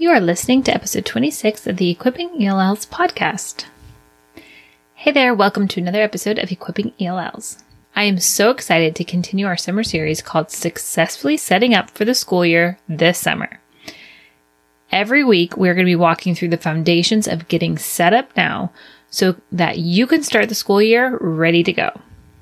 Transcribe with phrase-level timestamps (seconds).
[0.00, 3.66] You are listening to episode 26 of the Equipping ELLs podcast.
[4.94, 7.62] Hey there, welcome to another episode of Equipping ELLs.
[7.94, 12.14] I am so excited to continue our summer series called Successfully Setting Up for the
[12.14, 13.60] School Year this summer.
[14.90, 18.72] Every week, we're going to be walking through the foundations of getting set up now
[19.10, 22.00] so that you can start the school year ready to go.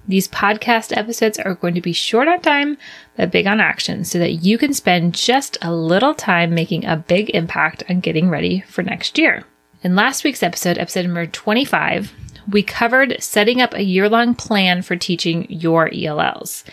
[0.09, 2.79] These podcast episodes are going to be short on time,
[3.15, 6.97] but big on action so that you can spend just a little time making a
[6.97, 9.45] big impact on getting ready for next year.
[9.83, 12.15] In last week's episode, episode number 25,
[12.49, 16.65] we covered setting up a year long plan for teaching your ELLs.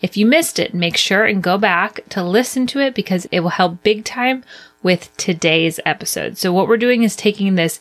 [0.00, 3.40] If you missed it, make sure and go back to listen to it because it
[3.40, 4.44] will help big time
[4.84, 6.38] with today's episode.
[6.38, 7.80] So, what we're doing is taking this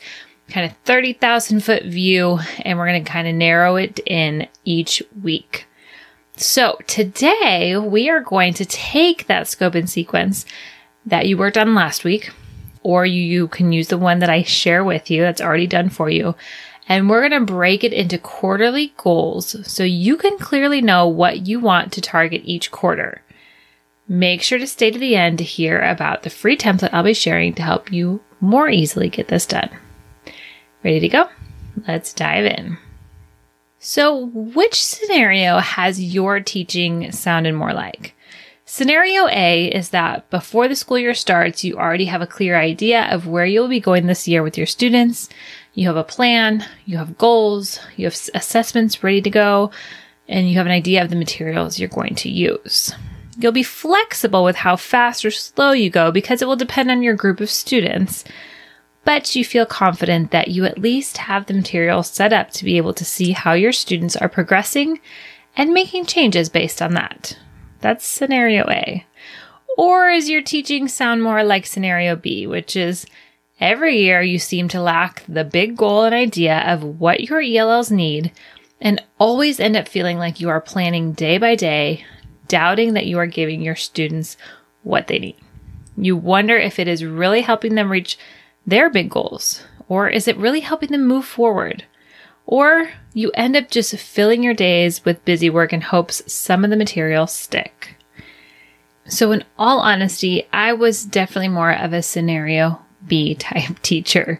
[0.50, 5.02] kind of 30,000 foot view and we're going to kind of narrow it in each
[5.22, 5.66] week.
[6.36, 10.46] So today we are going to take that scope and sequence
[11.06, 12.32] that you worked on last week,
[12.82, 15.90] or you, you can use the one that I share with you that's already done
[15.90, 16.36] for you.
[16.88, 21.48] And we're going to break it into quarterly goals so you can clearly know what
[21.48, 23.22] you want to target each quarter.
[24.08, 27.14] Make sure to stay to the end to hear about the free template I'll be
[27.14, 29.70] sharing to help you more easily get this done.
[30.84, 31.30] Ready to go?
[31.88, 32.78] Let's dive in.
[33.80, 38.16] So, which scenario has your teaching sounded more like?
[38.66, 43.04] Scenario A is that before the school year starts, you already have a clear idea
[43.12, 45.30] of where you'll be going this year with your students.
[45.74, 49.72] You have a plan, you have goals, you have assessments ready to go,
[50.28, 52.94] and you have an idea of the materials you're going to use.
[53.38, 57.04] You'll be flexible with how fast or slow you go because it will depend on
[57.04, 58.24] your group of students
[59.06, 62.78] but you feel confident that you at least have the material set up to be
[62.78, 65.00] able to see how your students are progressing
[65.56, 67.38] and making changes based on that.
[67.82, 69.06] That's scenario A.
[69.78, 73.06] Or is your teaching sound more like scenario B, which is
[73.60, 77.92] every year you seem to lack the big goal and idea of what your ELLs
[77.92, 78.32] need
[78.80, 82.06] and always end up feeling like you are planning day by day,
[82.48, 84.38] doubting that you are giving your students
[84.84, 85.38] what they need.
[85.96, 88.18] You wonder if it is really helping them reach
[88.66, 89.64] their big goals?
[89.90, 91.86] Or is it really helping them move forward?
[92.46, 96.70] Or you end up just filling your days with busy work in hopes some of
[96.70, 97.96] the material stick.
[99.06, 104.40] So, in all honesty, I was definitely more of a scenario B type teacher,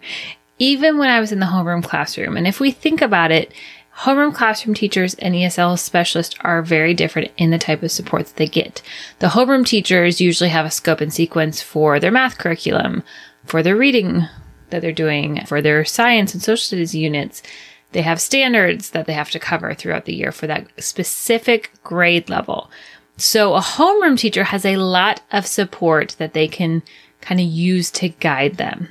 [0.58, 2.38] even when I was in the homeroom classroom.
[2.38, 3.54] And if we think about it,
[4.00, 8.36] homeroom classroom teachers and ESL specialists are very different in the type of support that
[8.38, 8.82] they get.
[9.20, 13.04] The homeroom teachers usually have a scope and sequence for their math curriculum,
[13.46, 14.28] for their reading
[14.70, 17.44] that they're doing, for their science and social studies units.
[17.92, 22.30] They have standards that they have to cover throughout the year for that specific grade
[22.30, 22.72] level.
[23.18, 26.82] So a homeroom teacher has a lot of support that they can
[27.22, 28.90] kind of use to guide them.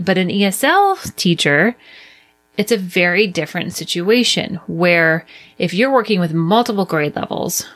[0.00, 1.74] But an ESL teacher,
[2.58, 5.24] it's a very different situation where
[5.58, 7.66] if you're working with multiple grade levels,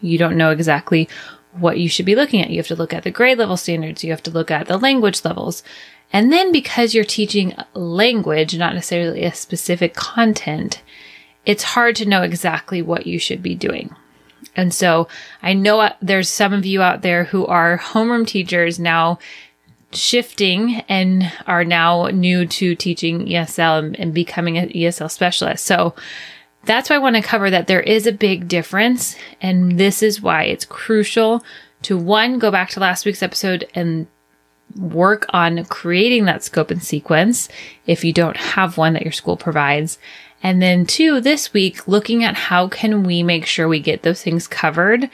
[0.00, 1.08] you don't know exactly
[1.52, 2.48] what you should be looking at.
[2.48, 4.04] You have to look at the grade level standards.
[4.04, 5.64] You have to look at the language levels.
[6.12, 10.82] And then because you're teaching language, not necessarily a specific content,
[11.44, 13.94] it's hard to know exactly what you should be doing.
[14.54, 15.08] And so
[15.42, 19.18] I know uh, there's some of you out there who are homeroom teachers now
[19.94, 25.64] shifting and are now new to teaching ESL and, and becoming an ESL specialist.
[25.64, 25.94] So
[26.64, 29.16] that's why I want to cover that there is a big difference.
[29.40, 31.44] And this is why it's crucial
[31.82, 34.06] to one, go back to last week's episode and
[34.76, 37.48] work on creating that scope and sequence
[37.86, 39.98] if you don't have one that your school provides.
[40.42, 44.22] And then two, this week, looking at how can we make sure we get those
[44.22, 45.10] things covered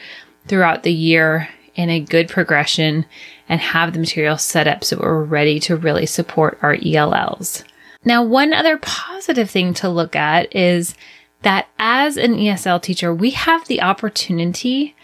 [0.46, 3.04] throughout the year in a good progression
[3.48, 7.64] and have the material set up so we're ready to really support our ELLs.
[8.04, 10.94] Now, one other positive thing to look at is
[11.42, 14.94] that as an ESL teacher, we have the opportunity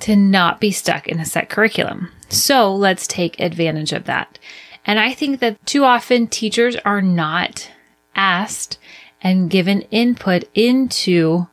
[0.00, 2.10] to not be stuck in a set curriculum.
[2.28, 4.38] So let's take advantage of that.
[4.84, 7.70] And I think that too often teachers are not
[8.14, 8.78] asked
[9.22, 11.46] and given input into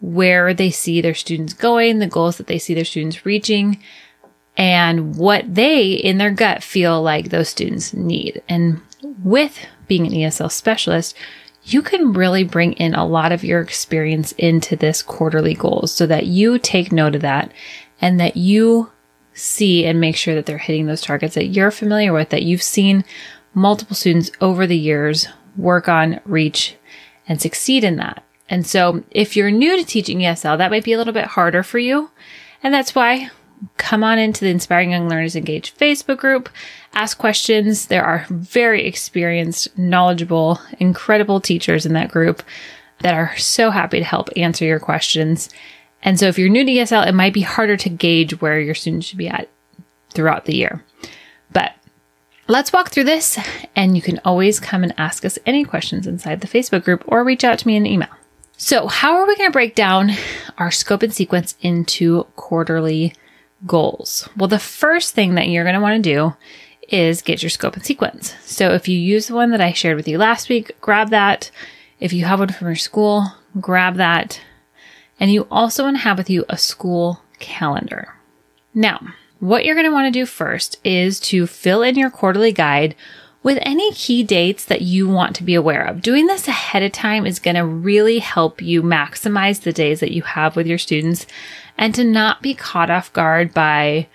[0.00, 3.80] where they see their students going, the goals that they see their students reaching,
[4.56, 8.42] and what they in their gut feel like those students need.
[8.48, 8.80] And
[9.22, 9.58] with
[9.88, 11.16] being an ESL specialist,
[11.64, 16.06] you can really bring in a lot of your experience into this quarterly goals so
[16.06, 17.52] that you take note of that
[18.00, 18.92] and that you
[19.32, 22.62] see and make sure that they're hitting those targets that you're familiar with, that you've
[22.62, 23.04] seen
[23.54, 25.26] multiple students over the years
[25.56, 26.76] work on, reach,
[27.26, 28.22] and succeed in that.
[28.48, 31.62] And so if you're new to teaching ESL, that might be a little bit harder
[31.62, 32.10] for you.
[32.62, 33.30] And that's why
[33.76, 36.48] come on into the Inspiring Young Learners Engage Facebook group,
[36.94, 37.86] ask questions.
[37.86, 42.42] There are very experienced, knowledgeable, incredible teachers in that group
[43.00, 45.50] that are so happy to help answer your questions.
[46.02, 48.74] And so if you're new to ESL, it might be harder to gauge where your
[48.74, 49.48] students should be at
[50.10, 50.84] throughout the year.
[51.52, 51.72] But
[52.46, 53.38] let's walk through this
[53.74, 57.24] and you can always come and ask us any questions inside the Facebook group or
[57.24, 58.08] reach out to me in email.
[58.56, 60.12] So how are we going to break down
[60.58, 63.14] our scope and sequence into quarterly
[63.66, 64.28] goals?
[64.36, 66.34] Well, the first thing that you're going to want to do
[66.88, 68.34] is get your scope and sequence.
[68.42, 71.50] So if you use the one that I shared with you last week, grab that.
[72.00, 73.26] If you have one from your school,
[73.60, 74.40] grab that.
[75.18, 78.14] And you also want to have with you a school calendar.
[78.74, 79.00] Now,
[79.38, 82.94] what you're going to want to do first is to fill in your quarterly guide
[83.42, 86.00] with any key dates that you want to be aware of.
[86.00, 90.12] Doing this ahead of time is going to really help you maximize the days that
[90.12, 91.26] you have with your students
[91.76, 94.06] and to not be caught off guard by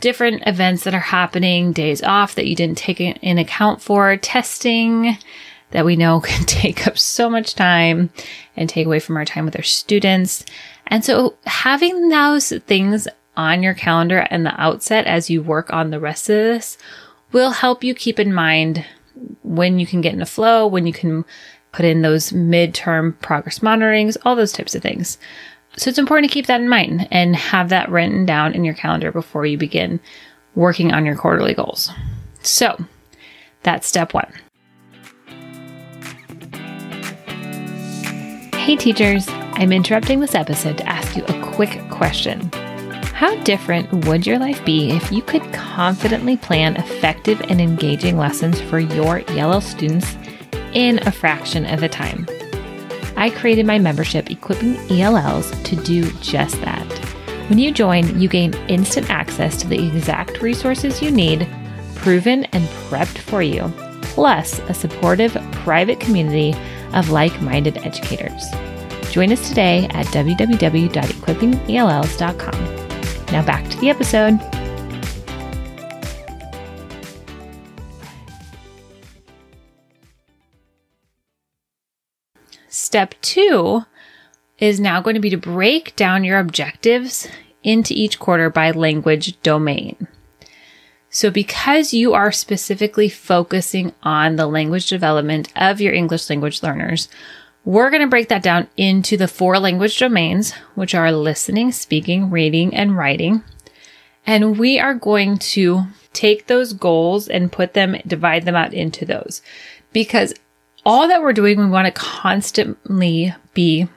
[0.00, 5.16] different events that are happening, days off that you didn't take in account for, testing
[5.70, 8.10] that we know can take up so much time
[8.56, 10.44] and take away from our time with our students.
[10.86, 15.90] And so having those things on your calendar and the outset as you work on
[15.90, 16.78] the rest of this
[17.32, 18.84] will help you keep in mind
[19.42, 21.24] when you can get in a flow, when you can
[21.72, 25.18] put in those midterm progress monitorings, all those types of things.
[25.76, 28.74] So it's important to keep that in mind and have that written down in your
[28.74, 30.00] calendar before you begin
[30.54, 31.90] working on your quarterly goals.
[32.42, 32.82] So
[33.62, 34.32] that's step one.
[38.54, 42.50] Hey teachers, I'm interrupting this episode to ask you a quick question.
[43.12, 48.60] How different would your life be if you could confidently plan effective and engaging lessons
[48.62, 50.16] for your ELL students
[50.72, 52.26] in a fraction of the time?
[53.16, 56.84] I created my membership equipping ELLs to do just that.
[57.48, 61.48] When you join, you gain instant access to the exact resources you need,
[61.94, 66.54] proven and prepped for you, plus a supportive private community
[66.92, 68.44] of like minded educators.
[69.10, 72.86] Join us today at www.equippingells.com.
[73.32, 74.38] Now back to the episode.
[82.96, 83.84] Step two
[84.58, 87.28] is now going to be to break down your objectives
[87.62, 90.08] into each quarter by language domain.
[91.10, 97.10] So because you are specifically focusing on the language development of your English language learners,
[97.66, 102.30] we're going to break that down into the four language domains, which are listening, speaking,
[102.30, 103.44] reading, and writing.
[104.26, 105.82] And we are going to
[106.14, 109.42] take those goals and put them, divide them out into those
[109.92, 110.32] because
[110.86, 113.88] all that we're doing, we want to constantly be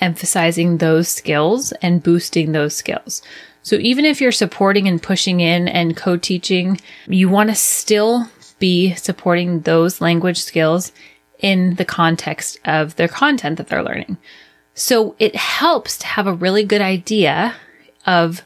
[0.00, 3.22] emphasizing those skills and boosting those skills.
[3.62, 8.94] So even if you're supporting and pushing in and co-teaching, you want to still be
[8.94, 10.90] supporting those language skills
[11.38, 14.18] in the context of their content that they're learning.
[14.74, 17.54] So it helps to have a really good idea
[18.06, 18.42] of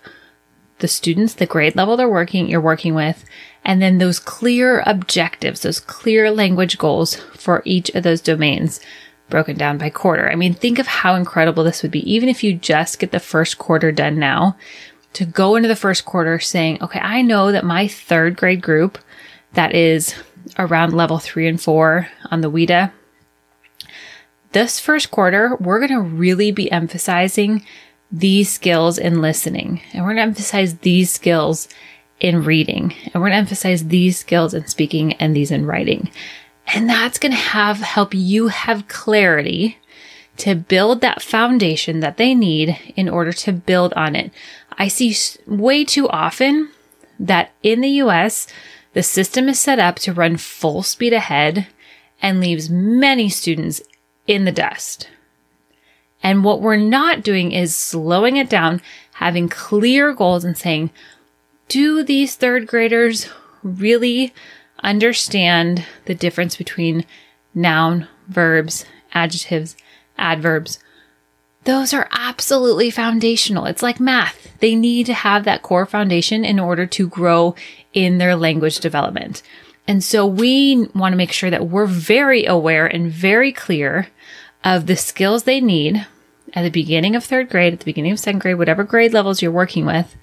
[0.82, 3.24] the students, the grade level they're working, you're working with,
[3.64, 8.80] and then those clear objectives, those clear language goals for each of those domains
[9.30, 10.30] broken down by quarter.
[10.30, 13.20] I mean, think of how incredible this would be, even if you just get the
[13.20, 14.58] first quarter done now,
[15.14, 18.98] to go into the first quarter saying, okay, I know that my third grade group
[19.54, 20.14] that is
[20.58, 22.92] around level three and four on the WIDA.
[24.52, 27.64] This first quarter, we're going to really be emphasizing
[28.12, 31.68] these skills in listening, and we're going to emphasize these skills
[32.20, 36.10] in reading, and we're going to emphasize these skills in speaking and these in writing.
[36.74, 39.78] And that's going to have help you have clarity
[40.38, 44.30] to build that foundation that they need in order to build on it.
[44.78, 45.14] I see
[45.46, 46.70] way too often
[47.18, 48.46] that in the US,
[48.92, 51.66] the system is set up to run full speed ahead
[52.20, 53.82] and leaves many students
[54.26, 55.08] in the dust.
[56.22, 58.80] And what we're not doing is slowing it down,
[59.14, 60.90] having clear goals and saying,
[61.68, 63.28] do these third graders
[63.62, 64.32] really
[64.82, 67.04] understand the difference between
[67.54, 69.76] noun, verbs, adjectives,
[70.18, 70.78] adverbs?
[71.64, 73.66] Those are absolutely foundational.
[73.66, 74.58] It's like math.
[74.58, 77.54] They need to have that core foundation in order to grow
[77.92, 79.42] in their language development.
[79.86, 84.08] And so we want to make sure that we're very aware and very clear
[84.64, 86.06] of the skills they need
[86.54, 89.42] at the beginning of third grade, at the beginning of second grade, whatever grade levels
[89.42, 90.16] you're working with,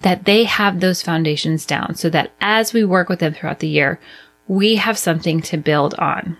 [0.00, 3.68] that they have those foundations down so that as we work with them throughout the
[3.68, 3.98] year,
[4.46, 6.36] we have something to build on.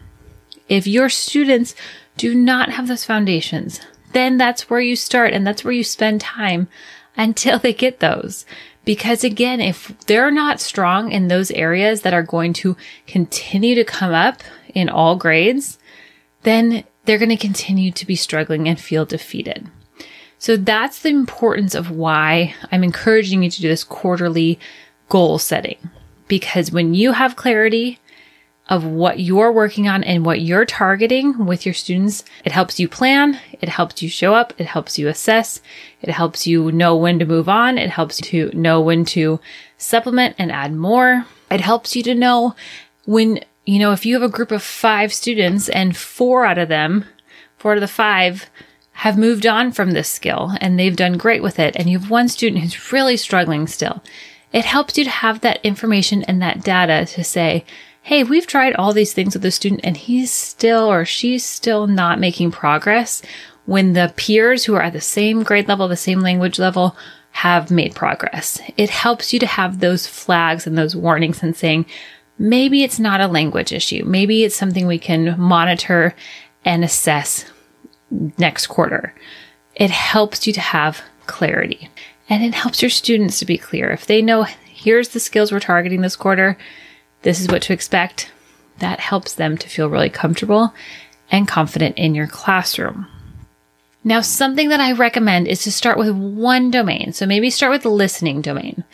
[0.69, 1.75] If your students
[2.17, 3.81] do not have those foundations,
[4.13, 6.69] then that's where you start and that's where you spend time
[7.17, 8.45] until they get those.
[8.85, 12.77] Because again, if they're not strong in those areas that are going to
[13.07, 14.43] continue to come up
[14.75, 15.79] in all grades,
[16.43, 19.69] then they're going to continue to be struggling and feel defeated.
[20.39, 24.59] So that's the importance of why I'm encouraging you to do this quarterly
[25.09, 25.91] goal setting.
[26.29, 28.01] Because when you have clarity
[28.69, 32.25] of what you're working on and what you're targeting with your students.
[32.45, 33.39] It helps you plan.
[33.61, 34.55] It helps you show up.
[34.59, 35.61] It helps you assess.
[36.01, 37.77] It helps you know when to move on.
[37.77, 39.39] It helps you to know when to
[39.77, 41.27] supplement and add more.
[41.51, 42.55] It helps you to know
[43.05, 46.69] when, you know, if you have a group of five students and four out of
[46.69, 47.05] them,
[47.57, 48.51] four out of the five
[48.99, 51.75] have moved on from this skill and they've done great with it.
[51.77, 54.03] And you have one student who's really struggling still.
[54.53, 57.65] It helps you to have that information and that data to say,
[58.03, 61.87] hey, we've tried all these things with the student and he's still or she's still
[61.87, 63.23] not making progress
[63.67, 66.97] when the peers who are at the same grade level, the same language level
[67.31, 68.61] have made progress.
[68.77, 71.87] It helps you to have those flags and those warnings and saying,
[72.39, 74.05] maybe it's not a language issue.
[74.05, 76.15] Maybe it's something we can monitor
[76.65, 77.45] and assess
[78.39, 79.15] next quarter.
[79.75, 81.91] It helps you to have clarity
[82.29, 83.91] and it helps your students to be clear.
[83.91, 86.57] If they know, here's the skills we're targeting this quarter,
[87.23, 88.31] this is what to expect.
[88.79, 90.75] That helps them to feel really comfortable
[91.31, 93.07] and confident in your classroom.
[94.03, 97.13] Now, something that I recommend is to start with one domain.
[97.15, 98.85] So maybe start with the listening domain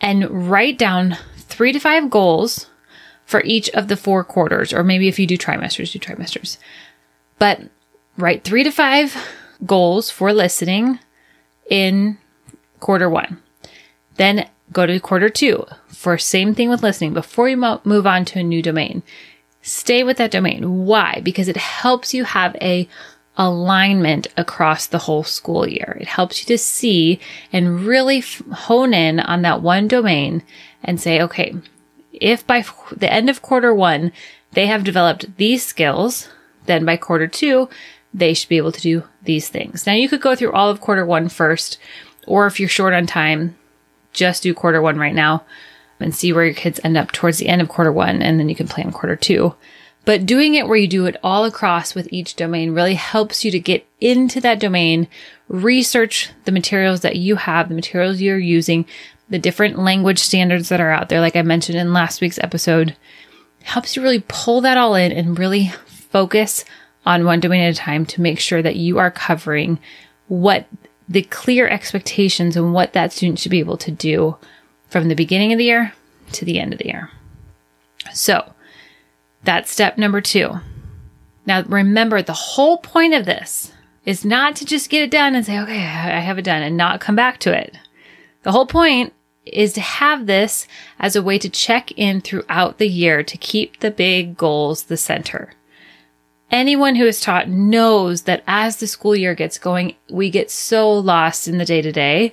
[0.00, 1.16] and write down
[1.48, 2.66] three to five goals
[3.24, 6.58] for each of the four quarters, or maybe if you do trimesters, do trimesters.
[7.38, 7.62] But
[8.16, 9.16] write three to five
[9.64, 10.98] goals for listening
[11.68, 12.18] in
[12.80, 13.42] quarter one.
[14.16, 18.24] Then go to quarter two for same thing with listening before you mo- move on
[18.26, 19.02] to a new domain.
[19.62, 20.86] Stay with that domain.
[20.86, 21.20] Why?
[21.24, 22.88] Because it helps you have a
[23.36, 25.96] alignment across the whole school year.
[26.00, 27.20] It helps you to see
[27.52, 30.42] and really f- hone in on that one domain
[30.82, 31.54] and say, okay,
[32.12, 34.12] if by f- the end of quarter one,
[34.52, 36.28] they have developed these skills,
[36.64, 37.68] then by quarter two,
[38.14, 39.86] they should be able to do these things.
[39.86, 41.78] Now you could go through all of quarter one first,
[42.26, 43.56] or if you're short on time,
[44.12, 45.44] just do quarter one right now
[46.00, 48.48] and see where your kids end up towards the end of quarter one, and then
[48.48, 49.54] you can plan quarter two.
[50.06, 53.50] But doing it where you do it all across with each domain really helps you
[53.50, 55.08] to get into that domain,
[55.48, 58.86] research the materials that you have, the materials you're using,
[59.28, 62.96] the different language standards that are out there, like I mentioned in last week's episode,
[63.64, 66.64] helps you really pull that all in and really focus
[67.04, 69.80] on one domain at a time to make sure that you are covering
[70.28, 70.66] what
[71.08, 74.36] the clear expectations and what that student should be able to do
[74.88, 75.92] from the beginning of the year
[76.30, 77.10] to the end of the year.
[78.12, 78.52] So
[79.44, 80.60] that's step number two.
[81.46, 83.72] Now, remember, the whole point of this
[84.04, 86.76] is not to just get it done and say, okay, I have it done and
[86.76, 87.76] not come back to it.
[88.42, 89.12] The whole point
[89.44, 90.66] is to have this
[90.98, 94.96] as a way to check in throughout the year to keep the big goals the
[94.96, 95.52] center.
[96.50, 100.92] Anyone who is taught knows that as the school year gets going, we get so
[100.92, 102.32] lost in the day to day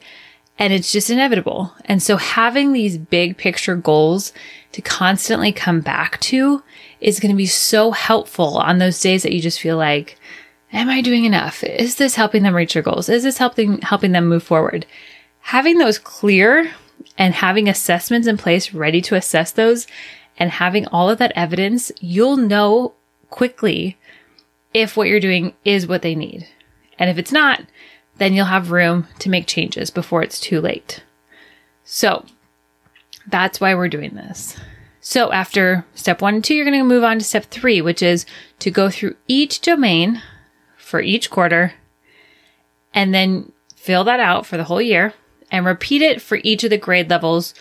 [0.60, 1.74] and it's just inevitable.
[1.86, 4.34] And so having these big picture goals
[4.74, 6.64] to constantly come back to
[7.04, 10.18] is going to be so helpful on those days that you just feel like,
[10.72, 11.64] am I doing enough?
[11.64, 13.10] Is this helping them reach their goals?
[13.10, 14.86] Is this helping, helping them move forward?
[15.42, 16.72] Having those clear
[17.18, 19.86] and having assessments in place ready to assess those
[20.38, 22.94] and having all of that evidence, you'll know
[23.30, 23.98] quickly
[24.74, 26.48] if what you're doing is what they need.
[26.98, 27.62] And if it's not,
[28.18, 31.04] then you'll have room to make changes before it's too late.
[31.84, 32.26] So
[33.28, 34.58] that's why we're doing this.
[35.06, 38.02] So after step one and two, you're going to move on to step three, which
[38.02, 38.26] is
[38.60, 40.24] to go through each domain
[40.78, 41.74] for each quarter
[42.94, 45.14] and then fill that out for the whole year
[45.52, 47.54] and repeat it for each of the grade levels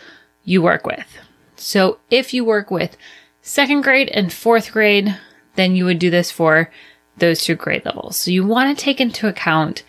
[0.45, 1.19] you work with.
[1.57, 2.97] So if you work with
[3.41, 5.19] second grade and fourth grade,
[5.57, 6.71] then you would do this for
[7.19, 8.17] those two grade levels.
[8.17, 9.83] So you want to take into account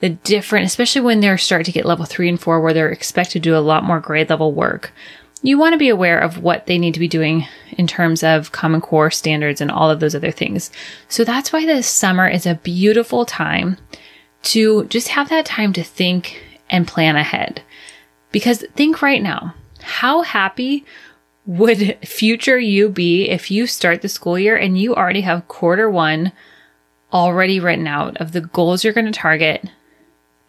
[0.00, 3.44] the different, especially when they're starting to get level three and four, where they're expected
[3.44, 4.92] to do a lot more grade level work.
[5.46, 7.46] You want to be aware of what they need to be doing
[7.78, 10.72] in terms of Common Core standards and all of those other things.
[11.08, 13.76] So that's why this summer is a beautiful time
[14.42, 17.62] to just have that time to think and plan ahead.
[18.32, 20.84] Because think right now, how happy
[21.46, 25.88] would future you be if you start the school year and you already have quarter
[25.88, 26.32] one
[27.12, 29.70] already written out of the goals you're going to target?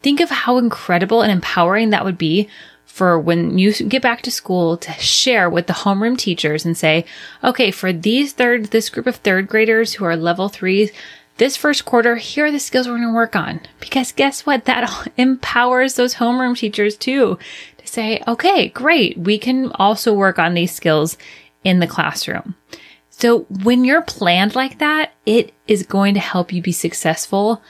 [0.02, 2.50] Think of how incredible and empowering that would be
[2.88, 7.06] for when you get back to school to share with the homeroom teachers and say,
[7.44, 10.90] okay, for these third, this group of third graders who are level three,
[11.36, 13.62] this first quarter, here are the skills we're going to work on.
[13.80, 14.66] Because guess what?
[14.66, 17.38] That empowers those homeroom teachers too
[17.78, 19.18] to say, okay, great.
[19.18, 21.18] We can also work on these skills
[21.64, 22.56] in the classroom.
[23.10, 27.62] So when you're planned like that, it is going to help you be successful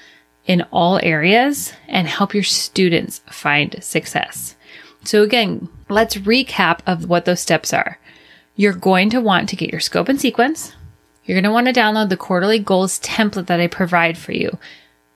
[0.45, 4.56] in all areas and help your students find success.
[5.03, 7.99] So again, let's recap of what those steps are.
[8.55, 10.73] You're going to want to get your scope and sequence.
[11.25, 14.57] You're going to want to download the quarterly goals template that I provide for you.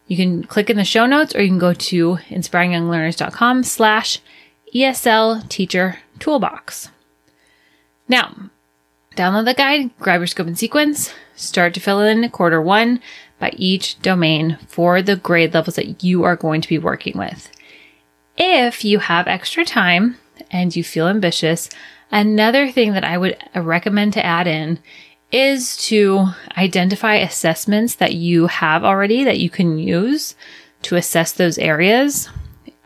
[0.08, 4.20] You can click in the show notes or you can go to inspiringyounglearners.com slash
[4.76, 6.90] ESL teacher toolbox.
[8.08, 8.36] Now,
[9.16, 13.00] download the guide, grab your scope and sequence, start to fill in quarter one
[13.40, 17.50] by each domain for the grade levels that you are going to be working with.
[18.44, 20.18] If you have extra time
[20.50, 21.70] and you feel ambitious,
[22.10, 24.80] another thing that I would recommend to add in
[25.32, 30.34] is to identify assessments that you have already that you can use
[30.82, 32.30] to assess those areas.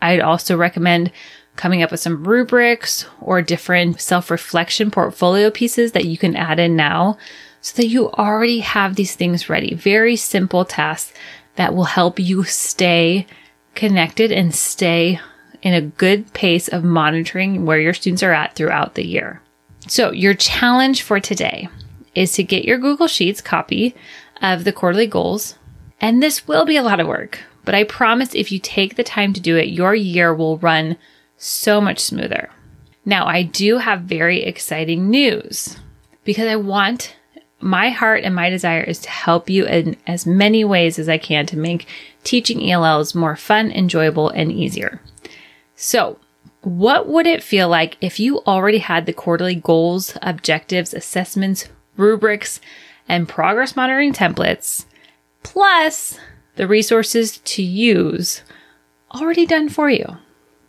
[0.02, 1.10] I'd also recommend
[1.56, 6.58] coming up with some rubrics or different self reflection portfolio pieces that you can add
[6.58, 7.16] in now
[7.62, 9.72] so that you already have these things ready.
[9.72, 11.14] Very simple tasks
[11.54, 13.26] that will help you stay
[13.74, 15.18] connected and stay
[15.66, 19.42] in a good pace of monitoring where your students are at throughout the year.
[19.88, 21.68] So your challenge for today
[22.14, 23.92] is to get your Google Sheets copy
[24.40, 25.58] of the quarterly goals.
[26.00, 29.02] And this will be a lot of work, but I promise if you take the
[29.02, 30.96] time to do it, your year will run
[31.36, 32.48] so much smoother.
[33.04, 35.78] Now, I do have very exciting news
[36.22, 37.16] because I want
[37.58, 41.18] my heart and my desire is to help you in as many ways as I
[41.18, 41.88] can to make
[42.22, 45.00] teaching ELLs more fun, enjoyable, and easier.
[45.76, 46.18] So,
[46.62, 52.60] what would it feel like if you already had the quarterly goals, objectives, assessments, rubrics,
[53.08, 54.86] and progress monitoring templates,
[55.42, 56.18] plus
[56.56, 58.42] the resources to use
[59.14, 60.16] already done for you.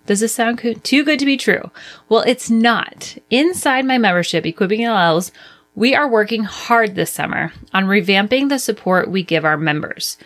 [0.06, 1.72] Does this sound too good to be true?
[2.08, 3.18] Well, it's not.
[3.30, 5.32] Inside my membership, Equipping ELLs,
[5.76, 10.18] we are working hard this summer on revamping the support we give our members.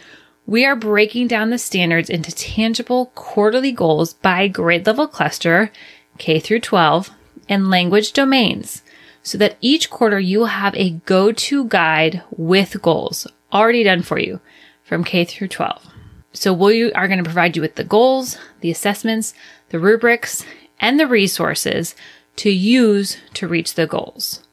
[0.45, 5.71] We are breaking down the standards into tangible quarterly goals by grade level cluster,
[6.17, 7.09] K through 12,
[7.47, 8.81] and language domains
[9.23, 14.17] so that each quarter you will have a go-to guide with goals already done for
[14.17, 14.39] you
[14.83, 15.85] from K through 12.
[16.33, 19.33] So we are going to provide you with the goals, the assessments,
[19.69, 20.45] the rubrics,
[20.79, 21.95] and the resources
[22.37, 24.43] to use to reach the goals.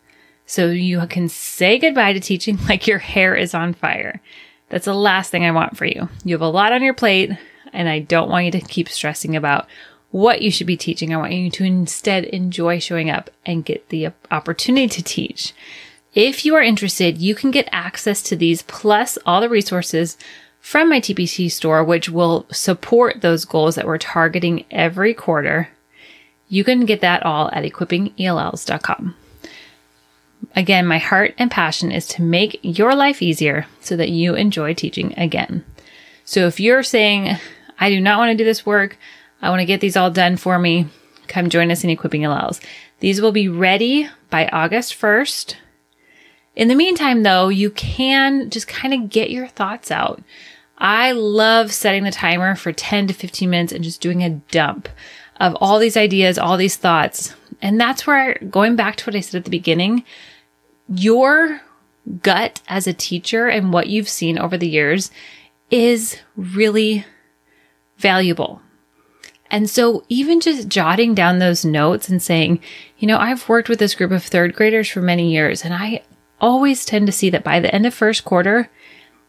[0.45, 4.21] So you can say goodbye to teaching like your hair is on fire.
[4.69, 6.09] That's the last thing I want for you.
[6.25, 7.31] You have a lot on your plate,
[7.73, 9.67] and I don't want you to keep stressing about
[10.11, 11.13] what you should be teaching.
[11.13, 15.53] I want you to instead enjoy showing up and get the opportunity to teach.
[16.15, 20.17] If you are interested, you can get access to these plus all the resources
[20.61, 25.69] from my TPT store, which will support those goals that we're targeting every quarter.
[26.49, 29.15] You can get that all at equippingells.com.
[30.57, 34.75] Again, my heart and passion is to make your life easier so that you enjoy
[34.75, 35.65] teaching again.
[36.25, 37.37] So if you're saying,
[37.79, 38.99] I do not want to do this work,
[39.41, 40.87] I want to get these all done for me,
[41.27, 42.61] come join us in Equipping ELLs.
[43.01, 45.55] These will be ready by August 1st.
[46.57, 50.23] In the meantime, though, you can just kind of get your thoughts out.
[50.77, 54.89] I love setting the timer for 10 to 15 minutes and just doing a dump
[55.39, 57.35] of all these ideas, all these thoughts.
[57.61, 60.05] And that's where, going back to what I said at the beginning,
[60.89, 61.61] your
[62.23, 65.11] gut as a teacher and what you've seen over the years
[65.71, 67.05] is really
[67.99, 68.63] valuable.
[69.51, 72.61] And so even just jotting down those notes and saying,
[72.99, 76.03] you know, I've worked with this group of third graders for many years and I
[76.41, 78.71] always tend to see that by the end of first quarter,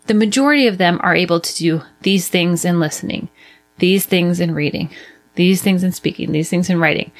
[0.07, 3.29] the majority of them are able to do these things in listening,
[3.77, 4.89] these things in reading,
[5.35, 7.11] these things in speaking, these things in writing.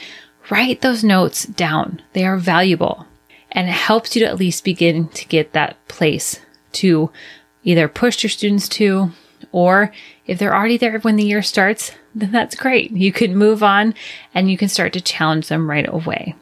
[0.50, 2.02] Write those notes down.
[2.14, 3.06] They are valuable
[3.52, 6.40] and it helps you to at least begin to get that place
[6.74, 7.12] to
[7.64, 9.12] either push your students to,
[9.52, 9.92] or
[10.26, 12.92] if they're already there when the year starts, then that's great.
[12.92, 13.94] You can move on
[14.34, 16.36] and you can start to challenge them right away.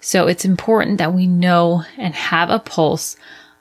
[0.00, 3.16] So it's important that we know and have a pulse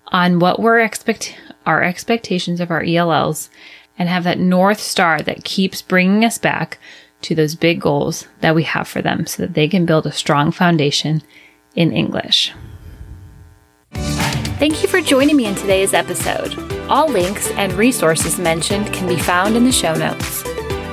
[0.08, 3.50] on what we're expect our expectations of our ELLs
[3.98, 6.80] and have that north star that keeps bringing us back
[7.22, 10.12] to those big goals that we have for them so that they can build a
[10.12, 11.22] strong foundation
[11.76, 12.54] in English.
[13.94, 16.58] Thank you for joining me in today's episode.
[16.90, 20.44] All links and resources mentioned can be found in the show notes.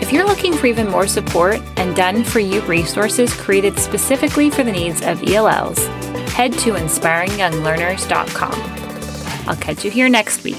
[0.00, 4.62] If you're looking for even more support and done for you resources created specifically for
[4.62, 5.84] the needs of ELLs,
[6.32, 9.48] head to inspiringyounglearners.com.
[9.48, 10.56] I'll catch you here next week.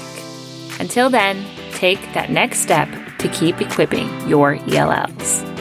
[0.80, 5.57] Until then, take that next step to keep equipping your ELLs.